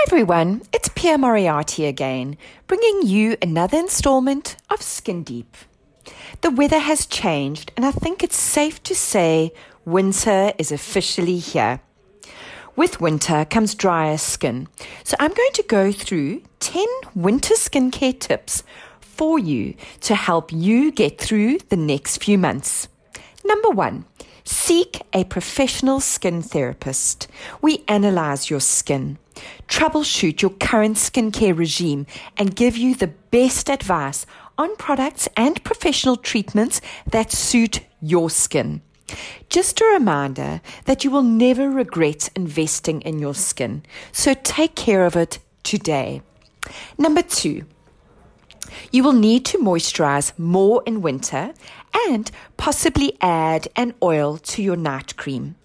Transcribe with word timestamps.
Hi 0.00 0.04
everyone, 0.08 0.62
it's 0.72 0.88
Pierre 0.88 1.18
Moriarty 1.18 1.84
again, 1.84 2.38
bringing 2.66 3.02
you 3.06 3.36
another 3.42 3.76
installment 3.76 4.56
of 4.70 4.80
Skin 4.80 5.22
Deep. 5.22 5.54
The 6.40 6.50
weather 6.50 6.78
has 6.78 7.04
changed, 7.04 7.70
and 7.76 7.84
I 7.84 7.90
think 7.90 8.22
it's 8.22 8.38
safe 8.38 8.82
to 8.84 8.94
say 8.94 9.52
winter 9.84 10.54
is 10.56 10.72
officially 10.72 11.36
here. 11.36 11.82
With 12.76 13.02
winter 13.02 13.44
comes 13.44 13.74
drier 13.74 14.16
skin, 14.16 14.68
so 15.04 15.18
I'm 15.20 15.34
going 15.34 15.52
to 15.52 15.64
go 15.64 15.92
through 15.92 16.44
10 16.60 16.86
winter 17.14 17.52
skincare 17.52 18.18
tips 18.18 18.62
for 19.00 19.38
you 19.38 19.74
to 20.00 20.14
help 20.14 20.50
you 20.50 20.92
get 20.92 21.18
through 21.18 21.58
the 21.68 21.76
next 21.76 22.24
few 22.24 22.38
months. 22.38 22.88
Number 23.44 23.68
one, 23.68 24.06
seek 24.44 25.02
a 25.12 25.24
professional 25.24 26.00
skin 26.00 26.42
therapist. 26.42 27.28
We 27.60 27.84
analyze 27.88 28.50
your 28.50 28.60
skin 28.60 29.18
troubleshoot 29.68 30.42
your 30.42 30.50
current 30.52 30.96
skincare 30.96 31.56
regime, 31.56 32.06
and 32.36 32.56
give 32.56 32.76
you 32.76 32.94
the 32.94 33.06
best 33.06 33.70
advice 33.70 34.26
on 34.58 34.76
products 34.76 35.28
and 35.36 35.62
professional 35.64 36.16
treatments 36.16 36.80
that 37.06 37.32
suit 37.32 37.80
your 38.00 38.30
skin. 38.30 38.82
Just 39.48 39.80
a 39.80 39.84
reminder 39.92 40.60
that 40.84 41.02
you 41.02 41.10
will 41.10 41.22
never 41.22 41.68
regret 41.70 42.30
investing 42.36 43.00
in 43.02 43.18
your 43.18 43.34
skin, 43.34 43.82
so 44.12 44.34
take 44.34 44.74
care 44.74 45.04
of 45.04 45.16
it 45.16 45.38
today. 45.62 46.22
Number 46.98 47.22
two, 47.22 47.64
you 48.90 49.02
will 49.02 49.12
need 49.12 49.44
to 49.46 49.58
moisturize 49.58 50.38
more 50.38 50.82
in 50.86 51.02
winter 51.02 51.54
and 52.08 52.30
possibly 52.56 53.16
add 53.20 53.68
an 53.76 53.94
oil 54.02 54.38
to 54.38 54.62
your 54.62 54.76
night 54.76 55.16
cream. 55.16 55.56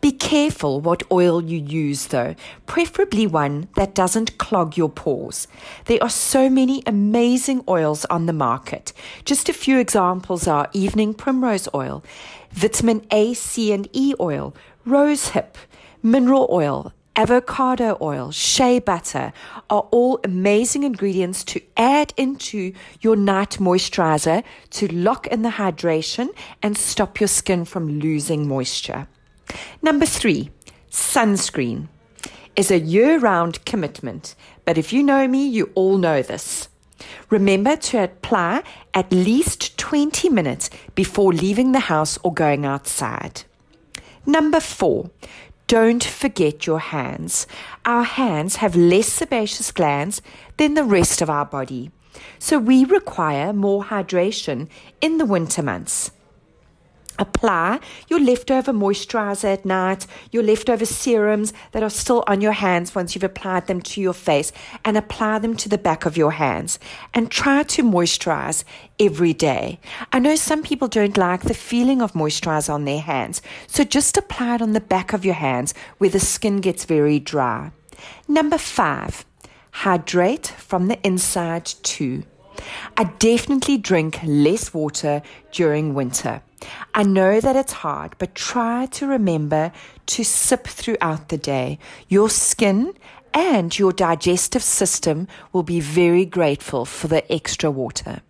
Be 0.00 0.12
careful 0.12 0.80
what 0.80 1.04
oil 1.10 1.42
you 1.42 1.58
use, 1.58 2.08
though, 2.08 2.34
preferably 2.66 3.26
one 3.26 3.68
that 3.76 3.94
doesn't 3.94 4.38
clog 4.38 4.76
your 4.76 4.88
pores. 4.88 5.46
There 5.84 6.02
are 6.02 6.10
so 6.10 6.50
many 6.50 6.82
amazing 6.86 7.62
oils 7.68 8.04
on 8.06 8.26
the 8.26 8.32
market. 8.32 8.92
Just 9.24 9.48
a 9.48 9.52
few 9.52 9.78
examples 9.78 10.48
are 10.48 10.68
evening 10.72 11.14
primrose 11.14 11.68
oil, 11.74 12.02
vitamin 12.50 13.06
A, 13.10 13.34
C, 13.34 13.72
and 13.72 13.88
E 13.92 14.14
oil, 14.18 14.54
rosehip, 14.86 15.54
mineral 16.02 16.48
oil, 16.50 16.92
avocado 17.16 17.98
oil, 18.00 18.30
shea 18.30 18.78
butter 18.78 19.32
are 19.68 19.86
all 19.90 20.20
amazing 20.24 20.82
ingredients 20.82 21.44
to 21.44 21.60
add 21.76 22.12
into 22.16 22.72
your 23.00 23.16
night 23.16 23.58
moisturizer 23.60 24.42
to 24.70 24.88
lock 24.88 25.26
in 25.26 25.42
the 25.42 25.50
hydration 25.50 26.28
and 26.62 26.76
stop 26.76 27.20
your 27.20 27.28
skin 27.28 27.64
from 27.64 28.00
losing 28.00 28.48
moisture. 28.48 29.08
Number 29.82 30.06
three, 30.06 30.50
sunscreen 30.90 31.88
is 32.56 32.70
a 32.70 32.78
year 32.78 33.18
round 33.18 33.64
commitment, 33.64 34.34
but 34.64 34.78
if 34.78 34.92
you 34.92 35.02
know 35.02 35.26
me, 35.28 35.46
you 35.46 35.70
all 35.74 35.98
know 35.98 36.22
this. 36.22 36.68
Remember 37.30 37.76
to 37.76 38.04
apply 38.04 38.62
at 38.94 39.10
least 39.10 39.76
20 39.78 40.28
minutes 40.28 40.70
before 40.94 41.32
leaving 41.32 41.72
the 41.72 41.80
house 41.80 42.18
or 42.22 42.32
going 42.32 42.64
outside. 42.64 43.42
Number 44.24 44.60
four, 44.60 45.10
don't 45.72 46.04
forget 46.04 46.66
your 46.66 46.80
hands. 46.80 47.46
Our 47.86 48.02
hands 48.02 48.56
have 48.56 48.76
less 48.76 49.06
sebaceous 49.08 49.72
glands 49.72 50.20
than 50.58 50.74
the 50.74 50.84
rest 50.84 51.22
of 51.22 51.30
our 51.30 51.46
body, 51.46 51.90
so 52.38 52.58
we 52.58 52.84
require 52.84 53.54
more 53.54 53.84
hydration 53.84 54.68
in 55.00 55.16
the 55.16 55.24
winter 55.24 55.62
months. 55.62 56.10
Apply 57.18 57.78
your 58.08 58.20
leftover 58.20 58.72
moisturizer 58.72 59.52
at 59.52 59.64
night, 59.64 60.06
your 60.30 60.42
leftover 60.42 60.86
serums 60.86 61.52
that 61.72 61.82
are 61.82 61.90
still 61.90 62.24
on 62.26 62.40
your 62.40 62.52
hands 62.52 62.94
once 62.94 63.14
you've 63.14 63.24
applied 63.24 63.66
them 63.66 63.80
to 63.82 64.00
your 64.00 64.14
face, 64.14 64.52
and 64.84 64.96
apply 64.96 65.38
them 65.38 65.54
to 65.56 65.68
the 65.68 65.78
back 65.78 66.06
of 66.06 66.16
your 66.16 66.32
hands. 66.32 66.78
And 67.12 67.30
try 67.30 67.62
to 67.64 67.82
moisturize 67.82 68.64
every 68.98 69.32
day. 69.32 69.78
I 70.12 70.18
know 70.18 70.36
some 70.36 70.62
people 70.62 70.88
don't 70.88 71.16
like 71.16 71.42
the 71.42 71.54
feeling 71.54 72.00
of 72.00 72.12
moisturizer 72.12 72.72
on 72.72 72.84
their 72.84 73.00
hands, 73.00 73.42
so 73.66 73.84
just 73.84 74.16
apply 74.16 74.56
it 74.56 74.62
on 74.62 74.72
the 74.72 74.80
back 74.80 75.12
of 75.12 75.24
your 75.24 75.34
hands 75.34 75.74
where 75.98 76.10
the 76.10 76.20
skin 76.20 76.60
gets 76.60 76.84
very 76.84 77.20
dry. 77.20 77.72
Number 78.26 78.58
five, 78.58 79.24
hydrate 79.72 80.46
from 80.46 80.88
the 80.88 81.00
inside 81.06 81.66
too. 81.66 82.24
I 82.96 83.04
definitely 83.04 83.78
drink 83.78 84.20
less 84.24 84.72
water 84.72 85.22
during 85.50 85.94
winter. 85.94 86.42
I 86.94 87.02
know 87.02 87.40
that 87.40 87.56
it's 87.56 87.72
hard, 87.72 88.14
but 88.18 88.34
try 88.34 88.86
to 88.86 89.06
remember 89.06 89.72
to 90.06 90.24
sip 90.24 90.66
throughout 90.66 91.28
the 91.28 91.38
day. 91.38 91.78
Your 92.08 92.28
skin 92.28 92.94
and 93.34 93.76
your 93.78 93.92
digestive 93.92 94.62
system 94.62 95.28
will 95.52 95.62
be 95.62 95.80
very 95.80 96.24
grateful 96.24 96.84
for 96.84 97.08
the 97.08 97.30
extra 97.32 97.70
water. 97.70 98.20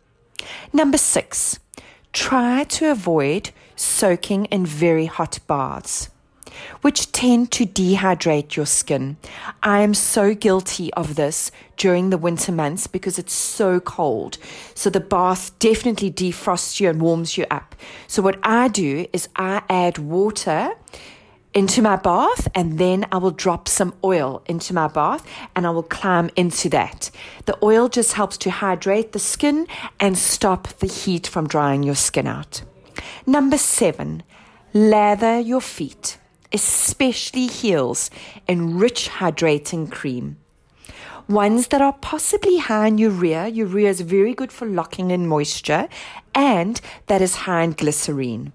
Number 0.73 0.99
six, 0.99 1.59
try 2.13 2.65
to 2.65 2.91
avoid 2.91 3.51
soaking 3.75 4.47
in 4.47 4.65
very 4.65 5.07
hot 5.07 5.41
baths 5.47 6.09
which 6.81 7.13
tend 7.13 7.51
to 7.53 7.67
dehydrate 7.67 8.57
your 8.57 8.67
skin. 8.67 9.17
I 9.63 9.81
am 9.81 9.95
so 9.95 10.35
guilty 10.35 10.93
of 10.95 11.15
this 11.15 11.51
during 11.77 12.11
the 12.11 12.19
winter 12.19 12.53
months 12.53 12.87
because 12.87 13.19
it's 13.19 13.33
so 13.33 13.81
cold. 13.81 14.39
So 14.75 14.91
the 14.91 15.01
bath 15.01 15.59
definitely 15.59 16.11
defrosts 16.11 16.81
you 16.81 16.89
and 16.89 17.01
warms 17.01 17.37
you 17.37 17.47
up. 17.51 17.75
So 18.07 18.23
what 18.23 18.39
I 18.43 18.69
do 18.69 19.07
is 19.13 19.29
I 19.37 19.63
add 19.69 19.99
water 19.99 20.73
into 21.55 21.83
my 21.83 21.97
bath 21.97 22.49
and 22.55 22.79
then 22.79 23.07
I 23.13 23.19
will 23.19 23.31
drop 23.31 23.69
some 23.69 23.95
oil 24.03 24.43
into 24.47 24.73
my 24.73 24.89
bath 24.89 25.27
and 25.55 25.67
I 25.67 25.71
will 25.71 25.83
climb 25.83 26.31
into 26.37 26.69
that. 26.71 27.11
The 27.45 27.59
oil 27.63 27.89
just 27.89 28.15
helps 28.15 28.39
to 28.39 28.51
hydrate 28.51 29.13
the 29.13 29.19
skin 29.19 29.67
and 30.01 30.17
stop 30.17 30.69
the 30.79 30.87
heat 30.87 31.27
from 31.27 31.47
drying 31.47 31.83
your 31.83 31.95
skin 31.95 32.27
out. 32.27 32.63
Number 33.27 33.59
seven, 33.59 34.23
lather 34.73 35.39
your 35.39 35.61
feet 35.61 36.19
especially 36.53 37.47
heels, 37.47 38.11
in 38.47 38.79
rich 38.79 39.09
hydrating 39.09 39.91
cream. 39.91 40.37
Ones 41.29 41.69
that 41.69 41.81
are 41.81 41.93
possibly 41.95 42.59
high 42.59 42.89
in 42.89 42.99
urea. 42.99 43.49
Urea 43.49 43.89
is 43.89 44.01
very 44.01 44.35
good 44.35 44.53
for 44.53 44.67
locking 44.67 45.11
in 45.11 45.27
moisture, 45.27 45.89
and 46.35 46.81
that 47.07 47.23
is 47.23 47.37
high 47.47 47.63
in 47.63 47.73
glycerine. 47.73 48.53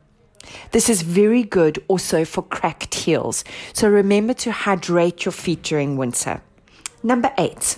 This 0.72 0.90
is 0.90 1.02
very 1.02 1.44
good 1.44 1.84
also 1.88 2.26
for 2.26 2.42
cracked 2.42 2.94
heels. 2.94 3.44
So 3.74 3.90
remember 3.90 4.34
to 4.36 4.52
hydrate 4.52 5.26
your 5.26 5.32
feet 5.32 5.64
during 5.64 5.98
winter. 5.98 6.42
Number 7.04 7.32
eight, 7.38 7.78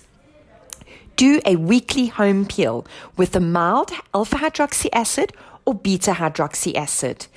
do 1.15 1.41
a 1.45 1.55
weekly 1.55 2.07
home 2.07 2.45
peel 2.45 2.85
with 3.17 3.35
a 3.35 3.39
mild 3.39 3.91
alpha 4.13 4.37
hydroxy 4.37 4.89
acid 4.93 5.33
or 5.65 5.75
beta 5.75 6.13
hydroxy 6.13 6.75
acid. 6.75 7.27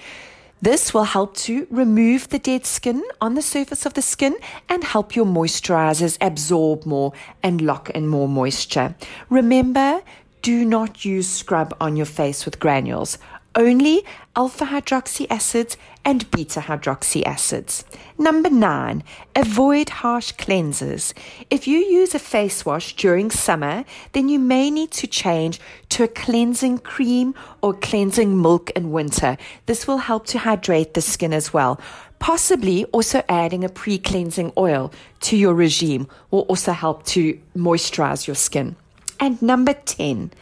This 0.62 0.94
will 0.94 1.02
help 1.02 1.34
to 1.38 1.66
remove 1.70 2.28
the 2.28 2.38
dead 2.38 2.66
skin 2.66 3.02
on 3.20 3.34
the 3.34 3.42
surface 3.42 3.84
of 3.84 3.94
the 3.94 4.00
skin 4.00 4.36
and 4.68 4.84
help 4.84 5.16
your 5.16 5.26
moisturizers 5.26 6.16
absorb 6.20 6.86
more 6.86 7.12
and 7.42 7.60
lock 7.60 7.90
in 7.90 8.06
more 8.06 8.28
moisture. 8.28 8.94
Remember, 9.28 10.02
do 10.40 10.64
not 10.64 11.04
use 11.04 11.28
scrub 11.28 11.76
on 11.80 11.96
your 11.96 12.06
face 12.06 12.44
with 12.44 12.60
granules 12.60 13.18
only 13.54 14.04
alpha 14.34 14.66
hydroxy 14.66 15.26
acids 15.30 15.76
and 16.04 16.30
beta 16.30 16.60
hydroxy 16.60 17.24
acids. 17.24 17.84
Number 18.18 18.50
nine, 18.50 19.04
avoid 19.36 19.88
harsh 19.88 20.32
cleansers. 20.32 21.12
If 21.50 21.66
you 21.66 21.78
use 21.78 22.14
a 22.14 22.18
face 22.18 22.64
wash 22.64 22.96
during 22.96 23.30
summer, 23.30 23.84
then 24.12 24.28
you 24.28 24.38
may 24.38 24.70
need 24.70 24.90
to 24.92 25.06
change 25.06 25.60
to 25.90 26.04
a 26.04 26.08
cleansing 26.08 26.78
cream 26.78 27.34
or 27.60 27.74
cleansing 27.74 28.40
milk 28.40 28.70
in 28.70 28.90
winter. 28.90 29.36
This 29.66 29.86
will 29.86 29.98
help 29.98 30.26
to 30.28 30.38
hydrate 30.38 30.94
the 30.94 31.02
skin 31.02 31.32
as 31.32 31.52
well. 31.52 31.80
Possibly 32.18 32.84
also 32.86 33.22
adding 33.28 33.64
a 33.64 33.68
pre 33.68 33.98
cleansing 33.98 34.52
oil 34.56 34.92
to 35.22 35.36
your 35.36 35.54
regime 35.54 36.06
will 36.30 36.42
also 36.42 36.72
help 36.72 37.04
to 37.06 37.38
moisturize 37.56 38.26
your 38.26 38.36
skin. 38.36 38.76
And 39.18 39.40
number 39.42 39.74
10, 39.74 40.32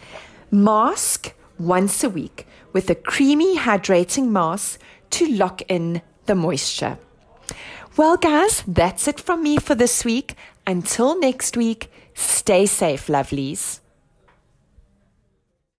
mask 0.50 1.34
once 1.58 2.02
a 2.04 2.08
week 2.10 2.46
with 2.72 2.90
a 2.90 2.94
creamy 2.94 3.58
hydrating 3.58 4.28
mask 4.28 4.80
to 5.10 5.26
lock 5.26 5.62
in 5.62 6.02
the 6.26 6.34
moisture. 6.34 6.98
Well, 7.96 8.16
guys, 8.16 8.62
that's 8.66 9.08
it 9.08 9.20
from 9.20 9.42
me 9.42 9.58
for 9.58 9.74
this 9.74 10.04
week. 10.04 10.34
Until 10.66 11.18
next 11.18 11.56
week, 11.56 11.90
stay 12.14 12.66
safe, 12.66 13.08
lovelies. 13.08 13.79